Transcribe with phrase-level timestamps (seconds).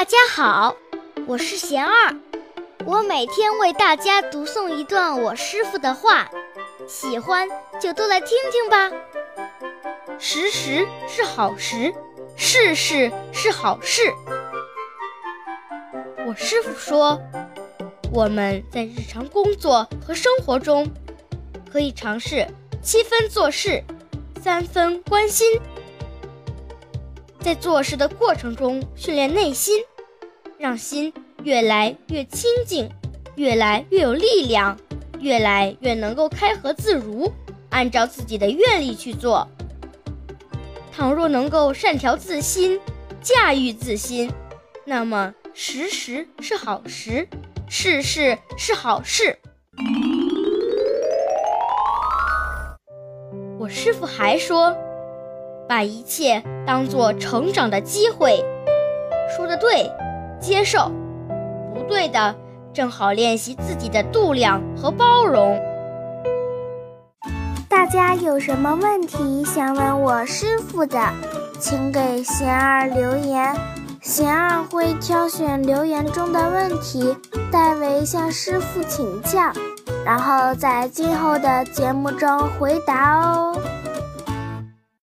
[0.00, 0.74] 大家好，
[1.26, 2.16] 我是贤二，
[2.86, 6.26] 我每天为大家读诵一段我师傅的话，
[6.88, 7.46] 喜欢
[7.78, 8.90] 就都来听听吧。
[10.18, 11.92] 时时是好时，
[12.34, 14.10] 事事是好事。
[16.26, 17.20] 我师傅说，
[18.10, 20.88] 我们在日常工作和生活中，
[21.70, 22.48] 可以尝试
[22.82, 23.84] 七分做事，
[24.42, 25.60] 三分关心。
[27.40, 29.82] 在做事的过程中训练内心，
[30.58, 31.12] 让心
[31.42, 32.88] 越来越清净，
[33.36, 34.78] 越来越有力量，
[35.20, 37.32] 越来越能够开合自如，
[37.70, 39.48] 按照自己的愿力去做。
[40.92, 42.78] 倘若能够善调自心，
[43.22, 44.30] 驾驭自心，
[44.84, 47.26] 那么时时是好时，
[47.70, 49.38] 事事是好事。
[53.58, 54.76] 我师傅还说。
[55.70, 58.44] 把一切当做成长的机会，
[59.36, 59.88] 说的对，
[60.40, 60.90] 接受；
[61.72, 62.34] 不对的，
[62.72, 65.56] 正好练习自己的度量和包容。
[67.68, 70.98] 大家有什么问题想问我师傅的，
[71.60, 73.54] 请给贤儿留言，
[74.02, 77.16] 贤儿会挑选留言中的问题，
[77.52, 79.38] 代为向师傅请教，
[80.04, 83.56] 然后在今后的节目中回答哦。